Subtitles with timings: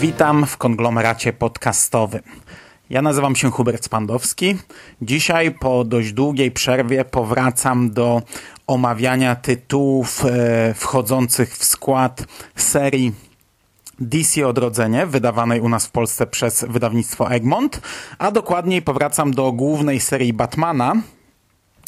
[0.00, 2.22] Witam w konglomeracie podcastowym.
[2.90, 4.56] Ja nazywam się Hubert Spandowski.
[5.02, 8.22] Dzisiaj po dość długiej przerwie powracam do
[8.66, 12.24] omawiania tytułów e, wchodzących w skład
[12.56, 13.12] serii
[13.98, 17.80] DC Odrodzenie, wydawanej u nas w Polsce przez wydawnictwo Egmont,
[18.18, 20.92] a dokładniej powracam do głównej serii Batmana,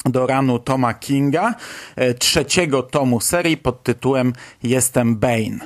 [0.04, 1.54] do ranu Toma Kinga,
[1.96, 5.58] e, trzeciego tomu serii pod tytułem Jestem Bane.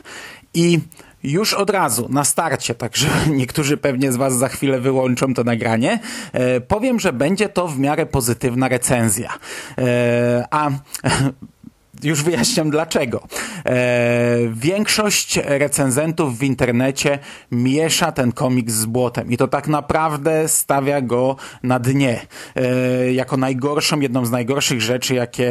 [0.54, 0.80] I
[1.26, 3.08] już od razu, na starcie, także
[3.40, 5.98] niektórzy pewnie z Was za chwilę wyłączą to nagranie,
[6.32, 9.32] e, powiem, że będzie to w miarę pozytywna recenzja.
[9.78, 10.70] E, a
[12.06, 13.22] już wyjaśniam dlaczego.
[13.66, 17.18] E, większość recenzentów w internecie
[17.50, 22.26] miesza ten komiks z błotem i to tak naprawdę stawia go na dnie.
[22.56, 25.50] E, jako najgorszą, jedną z najgorszych rzeczy, jakie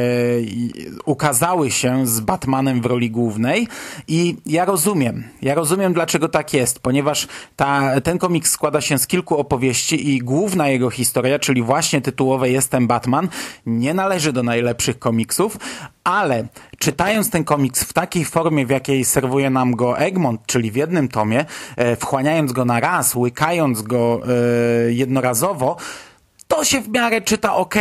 [1.05, 3.67] ukazały się z Batmanem w roli głównej
[4.07, 5.23] i ja rozumiem.
[5.41, 10.19] Ja rozumiem dlaczego tak jest, ponieważ ta, ten komiks składa się z kilku opowieści i
[10.19, 13.27] główna jego historia, czyli właśnie tytułowe Jestem Batman,
[13.65, 15.57] nie należy do najlepszych komiksów,
[16.05, 16.47] ale
[16.79, 21.07] czytając ten komiks w takiej formie, w jakiej serwuje nam go Egmont, czyli w jednym
[21.07, 25.77] tomie, e, wchłaniając go na raz, łykając go e, jednorazowo,
[26.55, 27.75] to się w miarę czyta ok.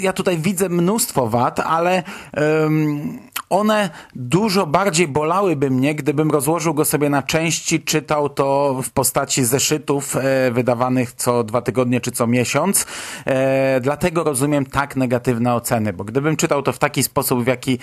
[0.00, 3.18] Ja tutaj widzę mnóstwo wad, ale em,
[3.50, 9.44] one dużo bardziej bolałyby mnie, gdybym rozłożył go sobie na części, czytał to w postaci
[9.44, 12.86] zeszytów e, wydawanych co dwa tygodnie czy co miesiąc.
[13.26, 17.72] E, dlatego rozumiem tak negatywne oceny, bo gdybym czytał to w taki sposób, w jaki,
[17.72, 17.78] e,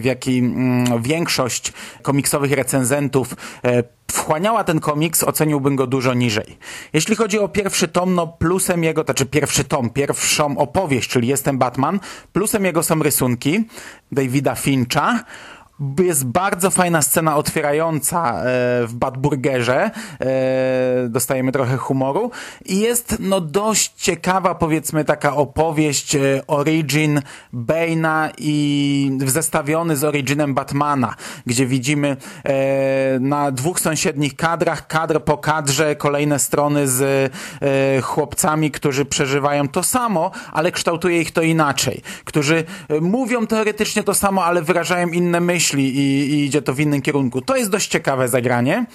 [0.00, 1.72] w jaki mm, większość
[2.02, 6.58] komiksowych recenzentów e, wchłaniała ten komiks, oceniłbym go dużo niżej.
[6.92, 11.28] Jeśli chodzi o pierwszy tom, no plusem jego, to znaczy pierwszy tom, pierwszą opowieść, czyli
[11.28, 12.00] Jestem Batman,
[12.32, 13.64] plusem jego są rysunki
[14.12, 15.24] Davida Fincha,
[15.98, 18.42] jest bardzo fajna scena otwierająca e,
[18.86, 19.90] w Badburgerze.
[20.20, 22.30] E, dostajemy trochę humoru.
[22.66, 27.22] I jest no dość ciekawa, powiedzmy, taka opowieść e, origin
[27.54, 31.14] Bane'a i zestawiony z originem Batmana,
[31.46, 32.16] gdzie widzimy
[33.20, 37.32] na dwóch sąsiednich kadrach, kadr po kadrze, kolejne strony z
[38.02, 42.02] chłopcami, którzy przeżywają to samo, ale kształtuje ich to inaczej.
[42.24, 42.64] Którzy
[43.00, 47.42] mówią teoretycznie to samo, ale wyrażają inne myśli i, i idzie to w innym kierunku.
[47.42, 48.86] To jest dość ciekawe zagranie.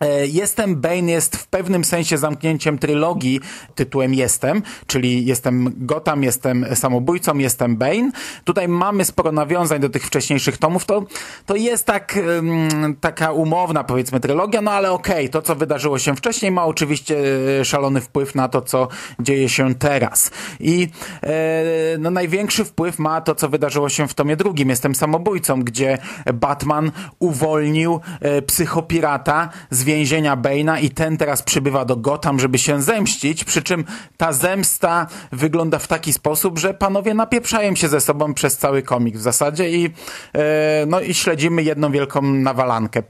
[0.00, 3.40] E, Jestem Bane jest w pewnym sensie zamknięciem trylogii
[3.74, 8.10] tytułem Jestem, czyli jestem Gotham, jestem samobójcą, jestem Bane.
[8.44, 10.84] Tutaj mamy sporo nawiązań do tych wcześniejszych tomów.
[10.84, 11.04] To,
[11.46, 16.16] to jest tak, ym, taka umowna powiedzmy trylogia, no ale okej, to co wydarzyło się
[16.16, 17.16] wcześniej ma oczywiście
[17.60, 18.88] e, szalony wpływ na to, co
[19.20, 20.30] dzieje się teraz.
[20.60, 20.88] I
[21.22, 24.68] e, no, największy wpływ ma to, co wydarzyło się w tomie drugim.
[24.68, 25.98] Jestem samobójcą, gdzie
[26.34, 32.82] Batman uwolnił e, psychopirata z więzienia Bane'a i ten teraz przybywa do Gotham, żeby się
[32.82, 33.84] zemścić, przy czym
[34.16, 39.16] ta zemsta wygląda w taki sposób, że panowie napieprzają się ze sobą przez cały komik
[39.16, 39.90] w zasadzie i,
[40.32, 43.02] e, no, i śledzimy jedną wielką nawalankę.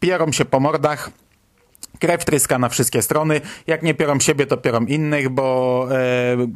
[0.00, 1.10] Pierą się po mordach,
[1.98, 3.40] krew tryska na wszystkie strony.
[3.66, 6.46] Jak nie piorą siebie, to piorą innych, bo e, e,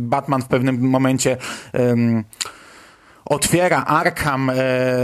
[0.00, 1.36] Batman w pewnym momencie
[1.72, 2.24] em,
[3.32, 4.54] otwiera Arkham, e,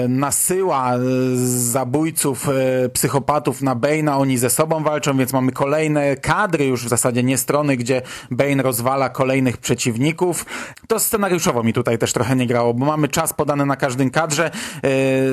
[0.09, 0.99] nasyła e,
[1.47, 6.89] zabójców, e, psychopatów na Bane'a, oni ze sobą walczą, więc mamy kolejne kadry, już w
[6.89, 10.47] zasadzie nie strony, gdzie Bane rozwala kolejnych przeciwników.
[10.89, 14.47] To scenariuszowo mi tutaj też trochę nie grało, bo mamy czas podany na każdym kadrze,
[14.47, 14.50] e,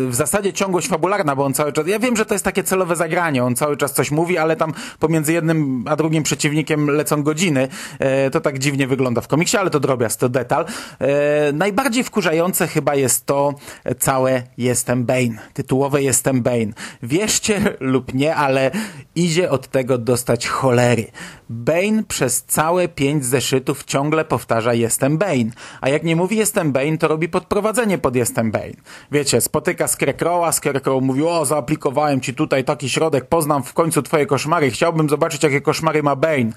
[0.07, 2.95] w zasadzie ciągłość fabularna, bo on cały czas, ja wiem, że to jest takie celowe
[2.95, 7.67] zagranie, on cały czas coś mówi, ale tam pomiędzy jednym a drugim przeciwnikiem lecą godziny,
[7.99, 10.65] e, to tak dziwnie wygląda w komiksie, ale to drobiazg, to detal.
[10.99, 13.53] E, najbardziej wkurzające chyba jest to
[13.99, 15.37] całe Jestem Bane.
[15.53, 16.73] Tytułowe Jestem Bane.
[17.03, 18.71] Wierzcie lub nie, ale
[19.15, 21.07] idzie od tego dostać cholery.
[21.49, 25.51] Bane przez całe pięć zeszytów ciągle powtarza Jestem Bane.
[25.81, 28.73] A jak nie mówi Jestem Bane, to robi podprowadzenie pod Jestem Bane.
[29.11, 34.25] Wiecie, spotyka Scarecrowa, Scarecrow mówi, o, zaaplikowałem ci tutaj taki środek, poznam w końcu twoje
[34.25, 36.51] koszmary, chciałbym zobaczyć, jakie koszmary ma Bane.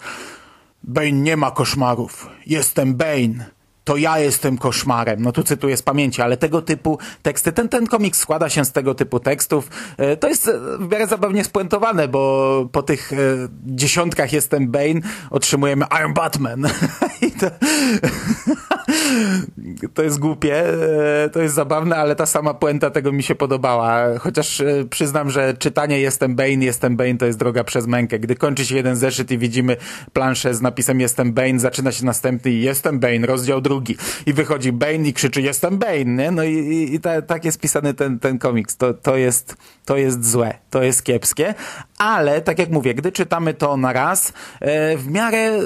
[0.83, 2.31] Bane nie ma koszmarów.
[2.47, 3.58] Jestem Bane.
[3.89, 5.23] To ja jestem koszmarem.
[5.23, 8.73] No tu cytuję z pamięci, ale tego typu teksty, ten, ten komiks składa się z
[8.73, 9.71] tego typu tekstów.
[9.97, 13.17] E, to jest w miarę zabawnie spuentowane, bo po tych e,
[13.67, 15.01] dziesiątkach jestem Bane,
[15.31, 16.63] otrzymujemy I'm Batman.
[17.39, 17.51] To,
[19.95, 20.65] to jest głupie,
[21.25, 24.19] e, to jest zabawne, ale ta sama puenta tego mi się podobała.
[24.19, 28.19] Chociaż przyznam, że czytanie Jestem Bane, Jestem Bane to jest droga przez mękę.
[28.19, 29.77] Gdy kończy się jeden zeszyt i widzimy
[30.13, 33.97] planszę z napisem Jestem Bane, zaczyna się następny i Jestem Bane, rozdział drugi.
[34.27, 36.31] I wychodzi Bane i krzyczy Jestem Bane, nie?
[36.31, 38.77] No i, i, i ta, tak jest pisany ten, ten komiks.
[38.77, 41.55] To, to, jest, to jest złe, to jest kiepskie,
[41.99, 45.61] ale tak jak mówię, gdy czytamy to na raz, e, w miarę e,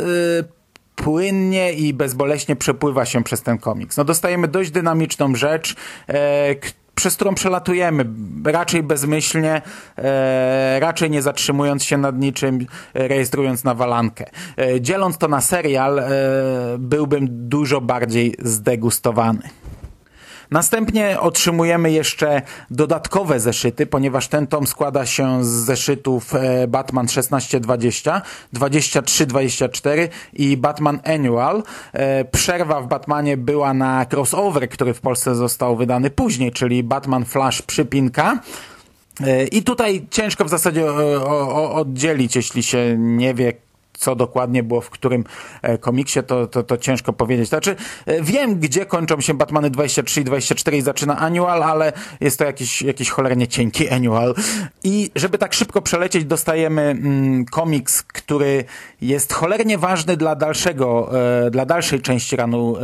[0.96, 3.96] płynnie i bezboleśnie przepływa się przez ten komiks.
[3.96, 5.74] No dostajemy dość dynamiczną rzecz,
[6.08, 6.54] e,
[6.94, 8.04] przez którą przelatujemy
[8.44, 9.62] raczej bezmyślnie,
[9.98, 14.24] e, raczej nie zatrzymując się nad niczym, e, rejestrując na walankę.
[14.58, 16.04] E, dzieląc to na serial, e,
[16.78, 19.61] byłbym dużo bardziej zdegustowany.
[20.52, 28.22] Następnie otrzymujemy jeszcze dodatkowe zeszyty, ponieważ ten tom składa się z zeszytów e, Batman 1620,
[28.52, 31.62] 2324 i Batman Annual.
[31.92, 37.24] E, przerwa w Batmanie była na crossover, który w Polsce został wydany później, czyli Batman
[37.24, 38.40] Flash Przypinka.
[39.20, 40.92] E, I tutaj ciężko w zasadzie
[41.72, 43.52] oddzielić, jeśli się nie wie,
[44.02, 45.24] co dokładnie było w którym
[45.62, 47.48] e, komiksie, to, to, to ciężko powiedzieć.
[47.48, 47.76] Znaczy,
[48.06, 52.44] e, wiem, gdzie kończą się Batmany 23 i 24 i zaczyna Annual, ale jest to
[52.44, 54.34] jakiś, jakiś cholernie cienki Annual.
[54.84, 58.64] I żeby tak szybko przelecieć, dostajemy mm, komiks, który
[59.00, 61.10] jest cholernie ważny dla dalszego,
[61.46, 62.76] e, dla dalszej części ranu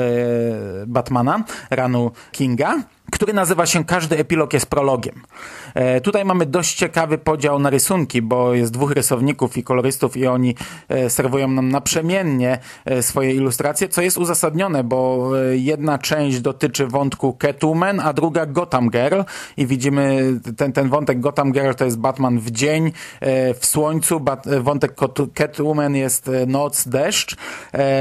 [0.87, 2.83] Batmana, ranu Kinga
[3.19, 5.23] który nazywa się Każdy epilog jest prologiem.
[5.75, 10.27] E, tutaj mamy dość ciekawy podział na rysunki, bo jest dwóch rysowników i kolorystów i
[10.27, 10.55] oni
[10.89, 16.87] e, serwują nam naprzemiennie e, swoje ilustracje, co jest uzasadnione, bo e, jedna część dotyczy
[16.87, 19.21] wątku Catwoman, a druga Gotham Girl
[19.57, 24.21] i widzimy ten, ten wątek Gotham Girl to jest Batman w dzień, e, w słońcu,
[24.21, 24.95] bat, e, wątek
[25.35, 27.37] Catwoman jest noc, deszcz,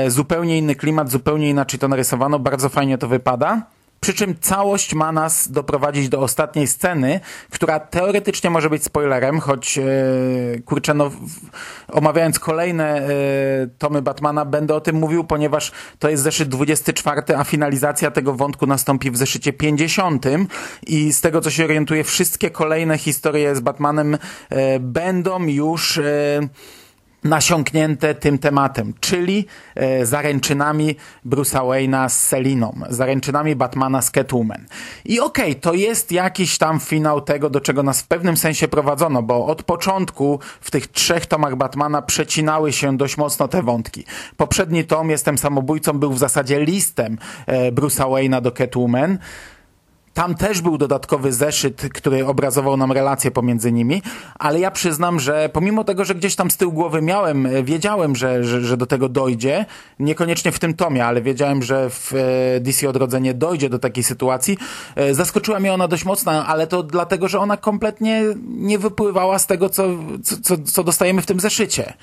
[0.08, 3.77] zupełnie inny klimat, zupełnie inaczej to narysowano, bardzo fajnie to wypada.
[4.00, 9.78] Przy czym całość ma nas doprowadzić do ostatniej sceny, która teoretycznie może być spoilerem, choć
[9.78, 9.84] e,
[10.66, 11.12] kurczę, no,
[11.88, 13.10] omawiając kolejne e,
[13.78, 18.68] tomy Batmana będę o tym mówił, ponieważ to jest zeszyt 24, a finalizacja tego wątku
[18.68, 20.26] nastąpi w zeszycie 50
[20.88, 24.18] i z tego co się orientuję, wszystkie kolejne historie z Batmanem
[24.50, 25.98] e, będą już...
[25.98, 26.48] E,
[27.24, 34.66] nasiąknięte tym tematem, czyli e, zaręczynami Bruce'a Wayne'a z Seliną, zaręczynami Batmana z Catwoman.
[35.06, 38.68] I okej, okay, to jest jakiś tam finał tego, do czego nas w pewnym sensie
[38.68, 44.06] prowadzono, bo od początku w tych trzech tomach Batmana przecinały się dość mocno te wątki.
[44.38, 49.18] Poprzedni tom, Jestem samobójcą, był w zasadzie listem e, Bruce'a Wayne'a do Catwoman,
[50.18, 54.02] tam też był dodatkowy zeszyt, który obrazował nam relacje pomiędzy nimi,
[54.40, 58.16] ale ja przyznam, że pomimo tego, że gdzieś tam z tyłu głowy miałem, e, wiedziałem,
[58.16, 59.66] że, że, że do tego dojdzie,
[60.00, 64.58] niekoniecznie w tym tomie, ale wiedziałem, że w e, DC Odrodzenie dojdzie do takiej sytuacji.
[64.96, 69.48] E, zaskoczyła mnie ona dość mocno, ale to dlatego, że ona kompletnie nie wypływała z
[69.48, 69.88] tego, co,
[70.44, 71.94] co, co dostajemy w tym zeszycie.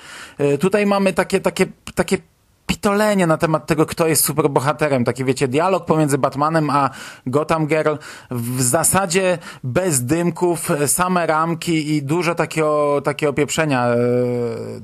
[0.59, 1.65] Tutaj mamy takie, takie,
[1.95, 2.17] takie
[2.65, 5.05] pitolenie na temat tego, kto jest superbohaterem.
[5.05, 6.89] Taki, wiecie, dialog pomiędzy Batmanem a
[7.25, 7.93] Gotham Girl
[8.31, 13.87] w zasadzie bez dymków, same ramki i dużo takiego, takiego pieprzenia.
[13.87, 13.97] E,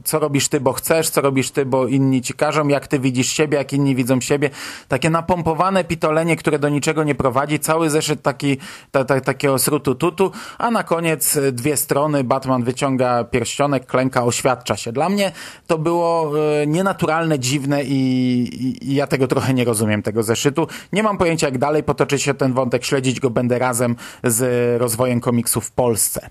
[0.04, 3.28] co robisz ty, bo chcesz, co robisz ty, bo inni ci każą, jak ty widzisz
[3.28, 4.50] siebie, jak inni widzą siebie.
[4.88, 7.60] Takie napompowane pitolenie, które do niczego nie prowadzi.
[7.60, 8.58] Cały zeszyt taki,
[8.92, 14.78] ta, ta, takiego srutu tutu, a na koniec dwie strony, Batman wyciąga pierścionek, klęka, oświadcza
[14.78, 14.92] się.
[14.92, 15.32] Dla mnie
[15.68, 20.68] to było e, nienaturalne, dziwne, dziwne i, i, ja tego trochę nie rozumiem, tego zeszytu.
[20.94, 25.20] Nie mam pojęcia, jak dalej potoczy się ten wątek, śledzić go będę razem z rozwojem
[25.20, 26.30] komiksu w Polsce.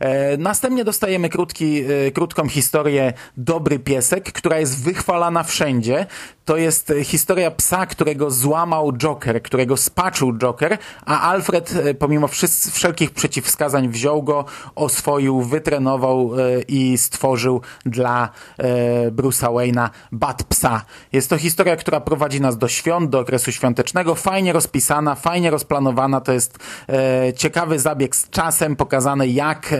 [0.00, 6.06] E, następnie dostajemy krótki, e, krótką historię Dobry Piesek, która jest wychwalana wszędzie.
[6.50, 12.28] To jest historia psa, którego złamał Joker, którego spaczył Joker, a Alfred e, pomimo
[12.72, 18.28] wszelkich przeciwwskazań wziął go, oswoił, wytrenował e, i stworzył dla
[18.58, 20.82] e, Bruce'a Wayne'a Bat Psa.
[21.12, 26.20] Jest to historia, która prowadzi nas do świąt, do okresu świątecznego, fajnie rozpisana, fajnie rozplanowana.
[26.20, 29.74] To jest e, ciekawy zabieg z czasem, pokazane jak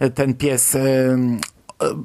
[0.00, 1.18] e, ten pies e,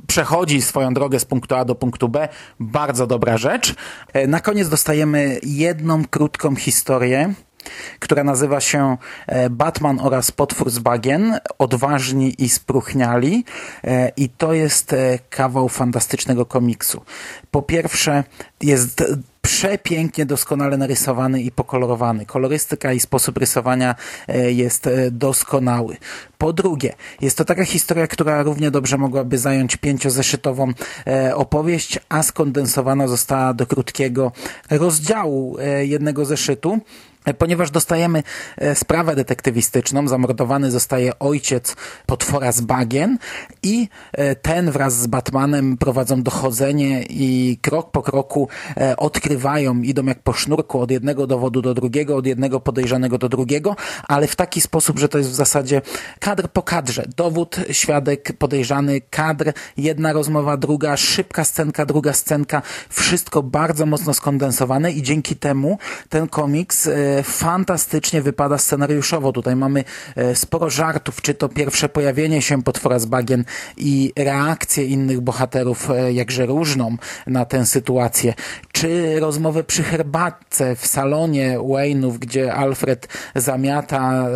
[0.07, 2.27] przechodzi swoją drogę z punktu A do punktu B.
[2.59, 3.75] Bardzo dobra rzecz.
[4.13, 7.33] E, na koniec dostajemy jedną krótką historię
[7.99, 13.45] która nazywa się e, Batman oraz Potwór z Bagien, odważni i spruchniali
[13.83, 14.95] e, i to jest
[15.29, 17.01] kawał fantastycznego komiksu.
[17.51, 18.23] Po pierwsze
[18.61, 19.03] jest
[19.43, 22.25] przepięknie, doskonale narysowany i pokolorowany.
[22.25, 23.95] Kolorystyka i sposób rysowania
[24.27, 25.97] e, jest e, doskonały.
[26.37, 30.73] Po drugie, jest to taka historia, która równie dobrze mogłaby zająć pięciozeszytową
[31.07, 34.31] e, opowieść, a skondensowana została do krótkiego
[34.69, 36.79] rozdziału jednego zeszytu
[37.37, 38.23] ponieważ dostajemy
[38.57, 40.07] e, sprawę detektywistyczną.
[40.07, 41.75] Zamordowany zostaje ojciec
[42.05, 43.17] potwora z bagien
[43.63, 50.05] i e, ten wraz z Batmanem prowadzą dochodzenie i krok po kroku e, odkrywają, idą
[50.05, 53.75] jak po sznurku od jednego dowodu do drugiego, od jednego podejrzanego do drugiego,
[54.07, 55.81] ale w taki sposób, że to jest w zasadzie
[56.19, 57.05] kadr po kadrze.
[57.17, 62.61] Dowód, świadek, podejrzany, kadr, jedna rozmowa, druga, szybka scenka, druga scenka.
[62.89, 65.77] Wszystko bardzo mocno skondensowane i dzięki temu
[66.09, 66.89] ten komiks
[67.23, 69.31] fantastycznie wypada scenariuszowo.
[69.31, 69.83] Tutaj mamy
[70.15, 73.45] e, sporo żartów, czy to pierwsze pojawienie się potwora z bagien
[73.77, 78.33] i reakcje innych bohaterów, e, jakże różną na tę sytuację,
[78.71, 84.29] czy rozmowę przy herbatce w salonie Wayne'ów, gdzie Alfred zamiata e,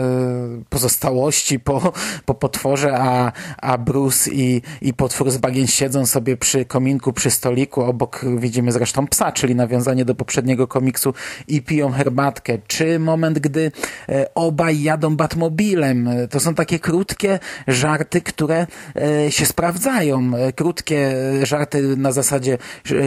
[0.69, 1.93] pozostałości po,
[2.25, 7.31] po potworze, a, a Bruce i, i potwór z bagien siedzą sobie przy kominku, przy
[7.31, 11.13] stoliku, obok widzimy zresztą psa, czyli nawiązanie do poprzedniego komiksu
[11.47, 13.71] i piją herbatkę, czy moment, gdy
[14.09, 16.09] e, obaj jadą Batmobilem.
[16.29, 20.31] To są takie krótkie żarty, które e, się sprawdzają.
[20.55, 22.57] Krótkie żarty na zasadzie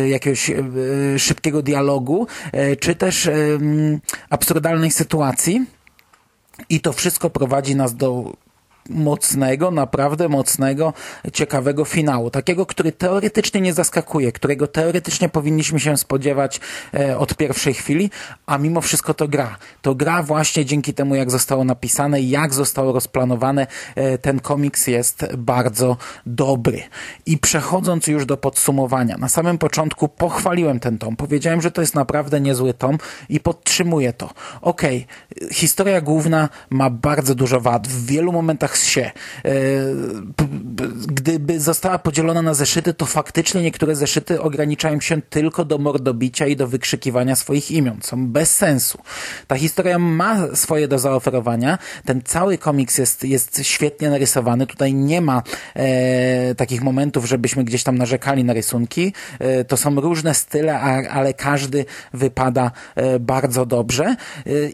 [0.08, 0.50] jakiegoś
[1.18, 2.26] szybkiego dialogu,
[2.80, 3.30] czy też
[4.30, 5.66] absurdalnej sytuacji.
[6.68, 8.32] I to wszystko prowadzi nas do
[8.88, 10.92] mocnego, naprawdę mocnego,
[11.32, 12.30] ciekawego finału.
[12.30, 16.60] Takiego, który teoretycznie nie zaskakuje, którego teoretycznie powinniśmy się spodziewać
[16.94, 18.10] e, od pierwszej chwili,
[18.46, 19.56] a mimo wszystko to gra.
[19.82, 23.66] To gra właśnie dzięki temu, jak zostało napisane, jak zostało rozplanowane.
[23.94, 25.96] E, ten komiks jest bardzo
[26.26, 26.82] dobry.
[27.26, 31.16] I przechodząc już do podsumowania, na samym początku pochwaliłem ten tom.
[31.16, 34.30] Powiedziałem, że to jest naprawdę niezły tom i podtrzymuję to.
[34.60, 35.06] Okej,
[35.36, 37.88] okay, historia główna ma bardzo dużo wad.
[37.88, 39.10] W wielu momentach się.
[39.44, 39.50] E,
[41.06, 46.56] gdyby została podzielona na zeszyty, to faktycznie niektóre zeszyty ograniczają się tylko do mordobicia i
[46.56, 47.98] do wykrzykiwania swoich imion.
[48.02, 48.98] Są bez sensu.
[49.46, 51.78] Ta historia ma swoje do zaoferowania.
[52.04, 54.66] Ten cały komiks jest, jest świetnie narysowany.
[54.66, 55.42] Tutaj nie ma
[55.74, 59.12] e, takich momentów, żebyśmy gdzieś tam narzekali na rysunki.
[59.38, 64.04] E, to są różne style, a, ale każdy wypada e, bardzo dobrze.
[64.04, 64.16] E,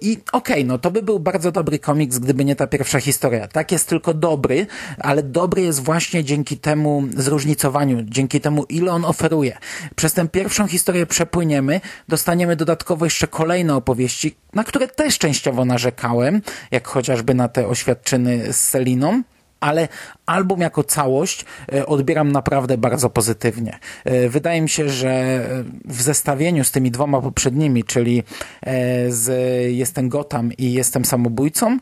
[0.01, 3.49] I okej, okay, no to by był bardzo dobry komiks, gdyby nie ta pierwsza historia.
[3.49, 4.67] Tak jest tylko dobry,
[4.99, 9.59] ale dobry jest właśnie dzięki temu zróżnicowaniu, dzięki temu ile on oferuje.
[9.97, 16.43] Przez tę pierwszą historię przepłyniemy, dostaniemy dodatkowo jeszcze kolejne opowieści, na które też częściowo narzekałem,
[16.71, 19.23] jak chociażby na te oświadczyny z Seliną
[19.61, 19.89] ale
[20.27, 23.79] album jako całość e, odbieram naprawdę bardzo pozytywnie.
[24.05, 25.45] E, wydaje mi się, że
[25.85, 28.23] w zestawieniu z tymi dwoma poprzednimi, czyli
[28.63, 29.29] e, z
[29.75, 31.79] Jestem Gotam i Jestem Samobójcą,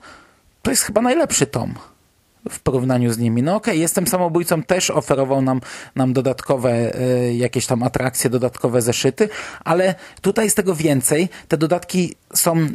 [0.62, 1.74] to jest chyba najlepszy tom
[2.50, 3.42] w porównaniu z nimi.
[3.42, 5.60] No okej, okay, jestem samobójcą, też oferował nam,
[5.96, 9.28] nam dodatkowe y, jakieś tam atrakcje, dodatkowe zeszyty,
[9.64, 11.28] ale tutaj jest tego więcej.
[11.48, 12.66] Te dodatki są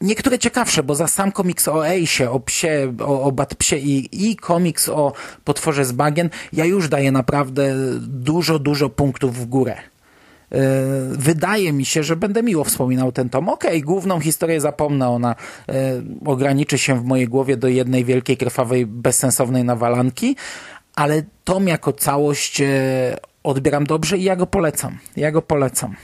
[0.00, 4.36] niektóre ciekawsze, bo za sam komiks o Ace, o psie, o, o Batpsie i, i
[4.36, 5.12] komiks o
[5.44, 9.93] potworze z bagien, ja już daję naprawdę dużo, dużo punktów w górę.
[10.54, 10.58] E,
[11.10, 13.48] wydaje mi się, że będę miło wspominał ten tom.
[13.48, 15.34] Okej, okay, główną historię zapomnę, ona
[15.68, 20.36] e, ograniczy się w mojej głowie do jednej wielkiej, krwawej, bezsensownej nawalanki,
[20.94, 22.66] ale tom jako całość e,
[23.42, 24.98] odbieram dobrze i ja go polecam.
[25.16, 25.96] Ja go polecam.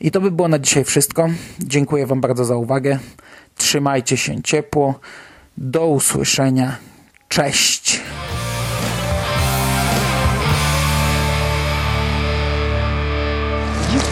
[0.00, 1.28] I to by było na dzisiaj wszystko.
[1.58, 2.98] Dziękuję Wam bardzo za uwagę.
[3.56, 5.00] Trzymajcie się ciepło.
[5.58, 6.76] Do usłyszenia.
[7.28, 8.00] Cześć.